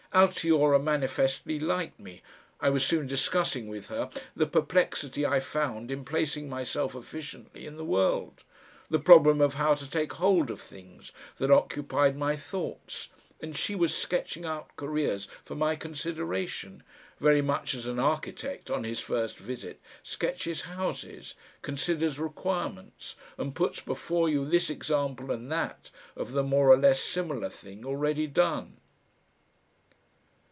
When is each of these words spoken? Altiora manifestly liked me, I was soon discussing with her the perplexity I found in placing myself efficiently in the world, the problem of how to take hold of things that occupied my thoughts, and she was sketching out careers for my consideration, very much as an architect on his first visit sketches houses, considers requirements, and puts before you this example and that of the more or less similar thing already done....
Altiora 0.13 0.77
manifestly 0.77 1.57
liked 1.57 1.97
me, 1.97 2.21
I 2.59 2.69
was 2.69 2.85
soon 2.85 3.07
discussing 3.07 3.69
with 3.69 3.87
her 3.87 4.09
the 4.35 4.45
perplexity 4.45 5.25
I 5.25 5.39
found 5.39 5.89
in 5.89 6.03
placing 6.03 6.49
myself 6.49 6.93
efficiently 6.95 7.65
in 7.65 7.77
the 7.77 7.85
world, 7.85 8.43
the 8.89 8.99
problem 8.99 9.39
of 9.39 9.53
how 9.53 9.73
to 9.75 9.89
take 9.89 10.11
hold 10.11 10.51
of 10.51 10.59
things 10.59 11.13
that 11.37 11.49
occupied 11.49 12.17
my 12.17 12.35
thoughts, 12.35 13.07
and 13.39 13.55
she 13.55 13.73
was 13.73 13.95
sketching 13.95 14.43
out 14.43 14.75
careers 14.75 15.29
for 15.45 15.55
my 15.55 15.77
consideration, 15.77 16.83
very 17.21 17.41
much 17.41 17.73
as 17.73 17.85
an 17.85 17.97
architect 17.97 18.69
on 18.69 18.83
his 18.83 18.99
first 18.99 19.37
visit 19.37 19.79
sketches 20.03 20.63
houses, 20.63 21.35
considers 21.61 22.19
requirements, 22.19 23.15
and 23.37 23.55
puts 23.55 23.79
before 23.79 24.27
you 24.27 24.45
this 24.45 24.69
example 24.69 25.31
and 25.31 25.49
that 25.49 25.89
of 26.17 26.33
the 26.33 26.43
more 26.43 26.69
or 26.69 26.75
less 26.77 26.99
similar 26.99 27.47
thing 27.47 27.85
already 27.85 28.27
done.... 28.27 28.75